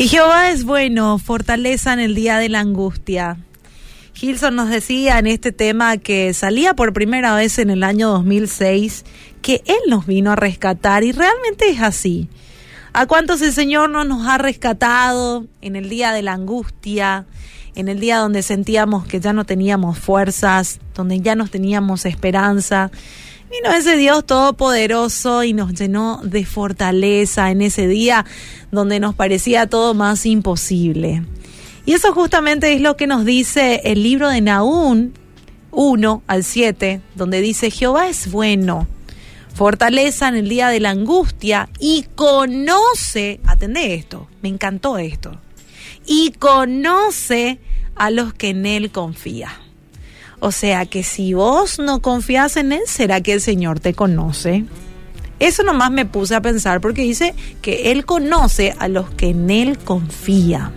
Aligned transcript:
Y 0.00 0.06
Jehová 0.06 0.50
es 0.50 0.62
bueno, 0.62 1.18
fortaleza 1.18 1.92
en 1.92 1.98
el 1.98 2.14
día 2.14 2.38
de 2.38 2.48
la 2.48 2.60
angustia. 2.60 3.36
Gilson 4.14 4.54
nos 4.54 4.70
decía 4.70 5.18
en 5.18 5.26
este 5.26 5.50
tema 5.50 5.96
que 5.96 6.32
salía 6.34 6.74
por 6.74 6.92
primera 6.92 7.34
vez 7.34 7.58
en 7.58 7.68
el 7.68 7.82
año 7.82 8.08
2006, 8.10 9.04
que 9.42 9.64
Él 9.66 9.80
nos 9.88 10.06
vino 10.06 10.30
a 10.30 10.36
rescatar 10.36 11.02
y 11.02 11.10
realmente 11.10 11.68
es 11.68 11.82
así. 11.82 12.28
¿A 12.92 13.06
cuántos 13.06 13.42
el 13.42 13.52
Señor 13.52 13.90
no 13.90 14.04
nos 14.04 14.28
ha 14.28 14.38
rescatado 14.38 15.48
en 15.62 15.74
el 15.74 15.88
día 15.88 16.12
de 16.12 16.22
la 16.22 16.34
angustia, 16.34 17.26
en 17.74 17.88
el 17.88 17.98
día 17.98 18.18
donde 18.18 18.44
sentíamos 18.44 19.04
que 19.04 19.18
ya 19.18 19.32
no 19.32 19.46
teníamos 19.46 19.98
fuerzas, 19.98 20.78
donde 20.94 21.18
ya 21.18 21.34
no 21.34 21.48
teníamos 21.48 22.06
esperanza? 22.06 22.92
Vino 23.50 23.72
ese 23.74 23.96
Dios 23.96 24.26
todopoderoso 24.26 25.42
y 25.42 25.54
nos 25.54 25.72
llenó 25.72 26.20
de 26.22 26.44
fortaleza 26.44 27.50
en 27.50 27.62
ese 27.62 27.86
día 27.86 28.26
donde 28.70 29.00
nos 29.00 29.14
parecía 29.14 29.66
todo 29.66 29.94
más 29.94 30.26
imposible. 30.26 31.22
Y 31.86 31.94
eso 31.94 32.12
justamente 32.12 32.74
es 32.74 32.82
lo 32.82 32.98
que 32.98 33.06
nos 33.06 33.24
dice 33.24 33.80
el 33.84 34.02
libro 34.02 34.28
de 34.28 34.42
Naún 34.42 35.14
1 35.70 36.22
al 36.26 36.44
7, 36.44 37.00
donde 37.14 37.40
dice, 37.40 37.70
Jehová 37.70 38.08
es 38.08 38.30
bueno, 38.30 38.86
fortaleza 39.54 40.28
en 40.28 40.36
el 40.36 40.48
día 40.50 40.68
de 40.68 40.80
la 40.80 40.90
angustia 40.90 41.70
y 41.78 42.04
conoce, 42.14 43.40
atende 43.46 43.94
esto, 43.94 44.28
me 44.42 44.50
encantó 44.50 44.98
esto, 44.98 45.40
y 46.04 46.32
conoce 46.32 47.60
a 47.94 48.10
los 48.10 48.34
que 48.34 48.50
en 48.50 48.66
él 48.66 48.90
confían. 48.90 49.67
O 50.40 50.52
sea 50.52 50.86
que 50.86 51.02
si 51.02 51.34
vos 51.34 51.78
no 51.78 52.00
confías 52.00 52.56
en 52.56 52.72
Él, 52.72 52.82
¿será 52.86 53.20
que 53.20 53.32
el 53.32 53.40
Señor 53.40 53.80
te 53.80 53.94
conoce? 53.94 54.64
Eso 55.40 55.62
nomás 55.62 55.90
me 55.90 56.04
puse 56.04 56.34
a 56.34 56.42
pensar 56.42 56.80
porque 56.80 57.02
dice 57.02 57.34
que 57.62 57.90
Él 57.92 58.04
conoce 58.04 58.74
a 58.78 58.88
los 58.88 59.10
que 59.10 59.30
en 59.30 59.50
Él 59.50 59.78
confían. 59.78 60.72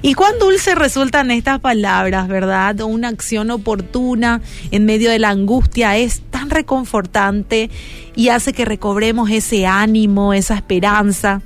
Y 0.00 0.14
cuán 0.14 0.38
dulce 0.38 0.76
resultan 0.76 1.32
estas 1.32 1.58
palabras, 1.58 2.28
¿verdad? 2.28 2.80
Una 2.82 3.08
acción 3.08 3.50
oportuna 3.50 4.40
en 4.70 4.84
medio 4.84 5.10
de 5.10 5.18
la 5.18 5.30
angustia 5.30 5.96
es 5.96 6.20
tan 6.30 6.50
reconfortante 6.50 7.68
y 8.14 8.28
hace 8.28 8.52
que 8.52 8.64
recobremos 8.64 9.28
ese 9.30 9.66
ánimo, 9.66 10.34
esa 10.34 10.54
esperanza. 10.54 11.42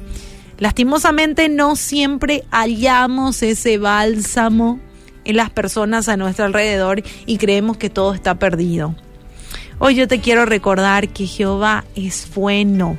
Lastimosamente 0.58 1.48
no 1.48 1.77
siempre 1.77 2.44
hallamos 2.50 3.42
ese 3.42 3.78
bálsamo 3.78 4.80
en 5.24 5.36
las 5.36 5.50
personas 5.50 6.08
a 6.08 6.16
nuestro 6.16 6.44
alrededor 6.44 7.02
y 7.26 7.38
creemos 7.38 7.76
que 7.76 7.90
todo 7.90 8.14
está 8.14 8.36
perdido. 8.36 8.94
Hoy 9.78 9.94
yo 9.94 10.06
te 10.06 10.20
quiero 10.20 10.46
recordar 10.46 11.08
que 11.08 11.26
Jehová 11.26 11.84
es 11.96 12.28
bueno. 12.34 12.98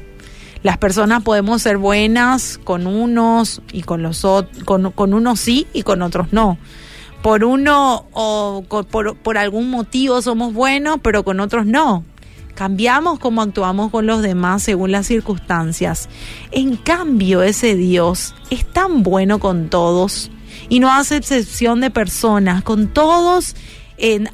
Las 0.63 0.77
personas 0.77 1.23
podemos 1.23 1.61
ser 1.61 1.77
buenas 1.77 2.59
con 2.63 2.88
unos 2.88 3.61
y 3.71 3.83
con 3.83 4.01
los 4.01 4.25
otros, 4.25 4.63
con, 4.63 5.13
unos 5.13 5.39
sí 5.39 5.67
y 5.73 5.83
con 5.83 6.01
otros 6.01 6.31
no. 6.31 6.57
Por 7.21 7.44
uno 7.44 8.05
o 8.11 8.63
por, 8.67 9.16
por 9.17 9.38
algún 9.38 9.69
motivo 9.69 10.21
somos 10.21 10.53
buenos, 10.53 10.97
pero 11.01 11.23
con 11.23 11.39
otros 11.39 11.66
no. 11.66 12.03
Cambiamos 12.55 13.17
cómo 13.19 13.41
actuamos 13.41 13.89
con 13.89 14.05
los 14.05 14.21
demás 14.21 14.63
según 14.63 14.91
las 14.91 15.07
circunstancias. 15.07 16.07
En 16.51 16.75
cambio, 16.75 17.41
ese 17.44 17.75
Dios 17.75 18.35
es 18.49 18.66
tan 18.66 19.03
bueno 19.03 19.39
con 19.39 19.69
todos 19.69 20.31
y 20.73 20.79
no 20.79 20.91
hace 20.91 21.17
excepción 21.17 21.81
de 21.81 21.91
personas, 21.91 22.63
con 22.63 22.88
todos 22.88 23.55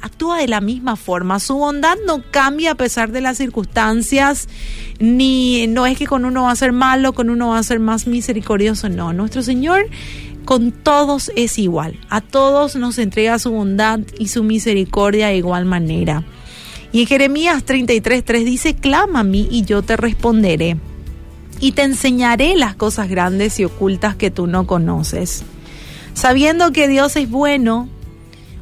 actúa 0.00 0.38
de 0.38 0.48
la 0.48 0.62
misma 0.62 0.96
forma. 0.96 1.38
Su 1.38 1.56
bondad 1.56 1.98
no 2.06 2.22
cambia 2.30 2.70
a 2.70 2.74
pesar 2.76 3.12
de 3.12 3.20
las 3.20 3.36
circunstancias, 3.36 4.48
ni 4.98 5.66
no 5.66 5.84
es 5.84 5.98
que 5.98 6.06
con 6.06 6.24
uno 6.24 6.44
va 6.44 6.52
a 6.52 6.56
ser 6.56 6.72
malo, 6.72 7.12
con 7.12 7.28
uno 7.28 7.48
va 7.48 7.58
a 7.58 7.62
ser 7.62 7.78
más 7.78 8.06
misericordioso, 8.06 8.88
no. 8.88 9.12
Nuestro 9.12 9.42
Señor 9.42 9.82
con 10.46 10.72
todos 10.72 11.30
es 11.36 11.58
igual. 11.58 12.00
A 12.08 12.22
todos 12.22 12.74
nos 12.74 12.96
entrega 12.96 13.38
su 13.38 13.50
bondad 13.50 14.00
y 14.18 14.28
su 14.28 14.42
misericordia 14.42 15.26
de 15.26 15.36
igual 15.36 15.66
manera. 15.66 16.24
Y 16.90 17.02
en 17.02 17.06
Jeremías 17.06 17.66
33:3 17.66 18.44
dice, 18.44 18.74
clama 18.76 19.20
a 19.20 19.24
mí 19.24 19.46
y 19.50 19.64
yo 19.64 19.82
te 19.82 19.98
responderé. 19.98 20.78
Y 21.60 21.72
te 21.72 21.82
enseñaré 21.82 22.56
las 22.56 22.76
cosas 22.76 23.10
grandes 23.10 23.60
y 23.60 23.66
ocultas 23.66 24.16
que 24.16 24.30
tú 24.30 24.46
no 24.46 24.66
conoces. 24.66 25.44
Sabiendo 26.14 26.72
que 26.72 26.88
Dios 26.88 27.16
es 27.16 27.30
bueno, 27.30 27.88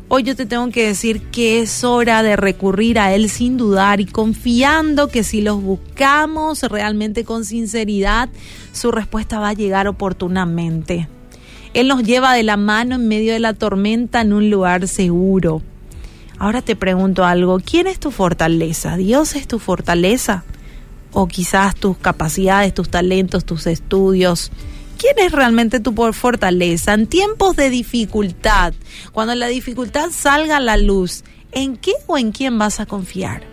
hoy 0.08 0.22
yo 0.22 0.36
te 0.36 0.46
tengo 0.46 0.68
que 0.70 0.86
decir 0.86 1.22
que 1.30 1.60
es 1.60 1.82
hora 1.82 2.22
de 2.22 2.36
recurrir 2.36 2.98
a 2.98 3.14
Él 3.14 3.28
sin 3.28 3.56
dudar 3.56 4.00
y 4.00 4.06
confiando 4.06 5.08
que 5.08 5.24
si 5.24 5.40
los 5.40 5.62
buscamos 5.62 6.62
realmente 6.62 7.24
con 7.24 7.44
sinceridad, 7.44 8.28
su 8.72 8.90
respuesta 8.90 9.40
va 9.40 9.50
a 9.50 9.54
llegar 9.54 9.88
oportunamente. 9.88 11.08
Él 11.74 11.88
nos 11.88 12.02
lleva 12.02 12.32
de 12.34 12.42
la 12.42 12.56
mano 12.56 12.94
en 12.94 13.08
medio 13.08 13.32
de 13.32 13.40
la 13.40 13.54
tormenta 13.54 14.20
en 14.20 14.32
un 14.32 14.50
lugar 14.50 14.88
seguro. 14.88 15.62
Ahora 16.38 16.62
te 16.62 16.76
pregunto 16.76 17.24
algo, 17.24 17.58
¿quién 17.58 17.86
es 17.86 17.98
tu 17.98 18.10
fortaleza? 18.10 18.96
¿Dios 18.96 19.34
es 19.34 19.48
tu 19.48 19.58
fortaleza? 19.58 20.44
¿O 21.12 21.26
quizás 21.26 21.74
tus 21.74 21.96
capacidades, 21.98 22.72
tus 22.72 22.88
talentos, 22.88 23.44
tus 23.44 23.66
estudios? 23.66 24.52
¿Quién 24.98 25.14
es 25.24 25.30
realmente 25.30 25.78
tu 25.78 25.94
fortaleza? 26.12 26.92
En 26.92 27.06
tiempos 27.06 27.54
de 27.54 27.70
dificultad, 27.70 28.74
cuando 29.12 29.36
la 29.36 29.46
dificultad 29.46 30.10
salga 30.10 30.56
a 30.56 30.60
la 30.60 30.76
luz, 30.76 31.22
¿en 31.52 31.76
qué 31.76 31.92
o 32.08 32.18
en 32.18 32.32
quién 32.32 32.58
vas 32.58 32.80
a 32.80 32.86
confiar? 32.86 33.44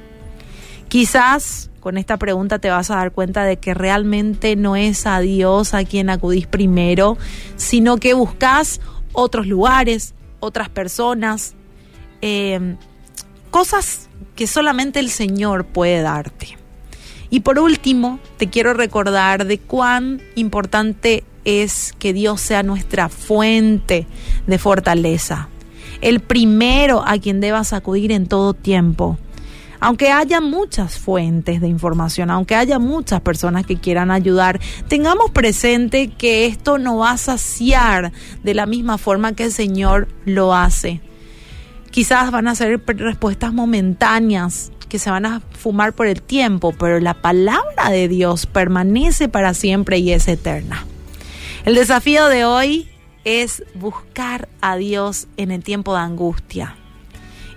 Quizás 0.88 1.70
con 1.82 2.00
esta 2.00 2.18
pregunta 2.18 2.58
te 2.58 2.72
vas 2.72 2.90
a 2.90 2.96
dar 2.96 3.12
cuenta 3.12 3.44
de 3.44 3.58
que 3.58 3.76
realmente 3.76 4.56
no 4.56 4.76
es 4.76 5.06
a 5.06 5.20
Dios 5.20 5.76
a 5.76 5.84
quien 5.84 6.10
acudís 6.10 6.48
primero, 6.48 7.16
sino 7.58 7.98
que 7.98 8.16
buscas 8.16 8.82
otros 9.14 9.46
lugares, 9.46 10.16
otras 10.40 10.70
personas, 10.70 11.54
eh, 12.24 12.76
cosas 13.52 14.10
que 14.36 14.48
solamente 14.48 15.00
el 15.00 15.12
Señor 15.12 15.66
puede 15.66 16.02
darte. 16.02 16.58
Y 17.30 17.42
por 17.42 17.60
último, 17.60 18.20
te 18.38 18.50
quiero 18.50 18.74
recordar 18.74 19.46
de 19.46 19.60
cuán 19.60 20.24
importante 20.34 21.24
es 21.46 21.94
que 21.98 22.12
Dios 22.12 22.42
sea 22.42 22.64
nuestra 22.64 23.10
fuente 23.10 24.08
de 24.48 24.58
fortaleza, 24.58 25.48
el 26.02 26.20
primero 26.20 27.04
a 27.06 27.18
quien 27.18 27.40
debas 27.40 27.72
acudir 27.72 28.12
en 28.12 28.28
todo 28.28 28.54
tiempo. 28.54 29.18
Aunque 29.80 30.12
haya 30.12 30.42
muchas 30.42 30.98
fuentes 30.98 31.62
de 31.62 31.68
información, 31.68 32.32
aunque 32.32 32.56
haya 32.56 32.80
muchas 32.80 33.22
personas 33.22 33.66
que 33.66 33.78
quieran 33.78 34.10
ayudar, 34.10 34.60
tengamos 34.88 35.32
presente 35.32 36.10
que 36.10 36.48
esto 36.48 36.78
no 36.78 36.98
va 36.98 37.12
a 37.12 37.18
saciar 37.18 38.12
de 38.44 38.54
la 38.54 38.66
misma 38.66 38.98
forma 38.98 39.34
que 39.34 39.44
el 39.44 39.52
Señor 39.52 40.08
lo 40.26 40.56
hace. 40.56 41.02
Quizás 41.92 42.32
van 42.32 42.48
a 42.48 42.56
ser 42.56 42.82
respuestas 42.86 43.54
momentáneas, 43.54 44.72
que 44.90 45.00
se 45.00 45.10
van 45.10 45.26
a 45.26 45.42
fumar 45.52 45.94
por 45.94 46.08
el 46.08 46.22
tiempo, 46.22 46.74
pero 46.78 47.00
la 47.00 47.14
palabra 47.14 47.90
de 47.90 48.08
Dios 48.08 48.46
permanece 48.46 49.30
para 49.30 49.54
siempre 49.54 49.98
y 49.98 50.12
es 50.12 50.28
eterna. 50.28 50.86
El 51.66 51.74
desafío 51.74 52.28
de 52.28 52.46
hoy 52.46 52.88
es 53.24 53.64
buscar 53.74 54.48
a 54.62 54.76
Dios 54.76 55.28
en 55.36 55.50
el 55.50 55.64
tiempo 55.64 55.96
de 55.96 56.02
angustia, 56.02 56.76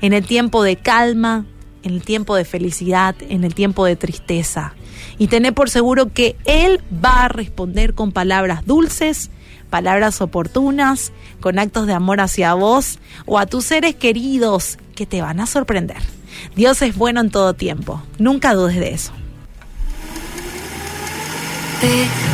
en 0.01 0.15
el 0.15 0.27
tiempo 0.27 0.63
de 0.63 0.77
calma, 0.77 1.45
en 1.83 1.93
el 1.93 2.03
tiempo 2.03 2.35
de 2.35 2.47
felicidad, 2.47 3.15
en 3.21 3.45
el 3.45 3.55
tiempo 3.55 3.85
de 3.85 3.97
tristeza. 3.97 4.73
Y 5.19 5.27
tener 5.27 5.53
por 5.53 5.69
seguro 5.69 6.11
que 6.11 6.37
Él 6.47 6.83
va 7.05 7.25
a 7.25 7.29
responder 7.29 7.93
con 7.93 8.13
palabras 8.13 8.65
dulces, 8.65 9.31
palabras 9.69 10.23
oportunas, 10.23 11.13
con 11.41 11.59
actos 11.59 11.87
de 11.87 11.93
amor 11.93 12.23
hacia 12.23 12.55
vos 12.55 13.01
o 13.27 13.39
a 13.39 13.45
tus 13.45 13.67
seres 13.67 13.95
queridos 13.95 14.79
que 14.95 15.05
te 15.05 15.21
van 15.21 15.39
a 15.39 15.45
sorprender. 15.45 15.99
Dios 16.57 16.81
es 16.81 16.97
bueno 16.97 17.21
en 17.21 17.31
todo 17.31 17.53
tiempo, 17.53 18.03
nunca 18.19 18.55
dudes 18.55 18.77
de 18.77 18.95
eso. 18.95 19.13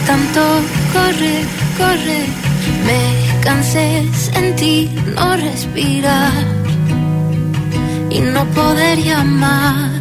Tanto 0.06 0.41
correr, 0.94 1.44
correr, 1.77 2.27
me 2.87 3.43
cansé, 3.43 4.08
sentí 4.14 4.91
no 5.14 5.37
respirar. 5.37 6.32
Y 8.11 8.20
no 8.20 8.46
poder 8.46 8.99
más 9.25 10.00